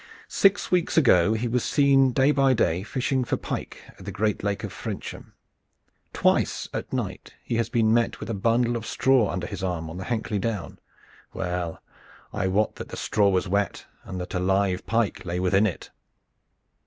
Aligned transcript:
"Six 0.27 0.71
weeks 0.71 0.97
ago 0.97 1.33
he 1.33 1.47
was 1.47 1.63
seen 1.63 2.11
day 2.11 2.31
by 2.31 2.55
day 2.55 2.81
fishing 2.81 3.23
for 3.23 3.37
pike 3.37 3.83
at 3.99 4.03
the 4.03 4.11
great 4.11 4.41
Lake 4.43 4.63
of 4.63 4.73
Frensham. 4.73 5.33
Twice 6.11 6.67
at 6.73 6.91
night 6.91 7.35
he 7.43 7.57
has 7.57 7.69
been 7.69 7.93
met 7.93 8.19
with 8.19 8.27
a 8.27 8.33
bundle 8.33 8.75
of 8.75 8.87
straw 8.87 9.29
under 9.29 9.45
his 9.45 9.63
arm 9.63 9.91
on 9.91 9.97
the 9.97 10.05
Hankley 10.05 10.39
Down. 10.39 10.79
Well, 11.33 11.83
I 12.33 12.47
wot 12.47 12.77
that 12.77 12.89
the 12.89 12.97
straw 12.97 13.29
was 13.29 13.47
wet 13.47 13.85
and 14.03 14.19
that 14.19 14.33
a 14.33 14.39
live 14.39 14.87
pike 14.87 15.23
lay 15.23 15.39
within 15.39 15.67
it." 15.67 15.91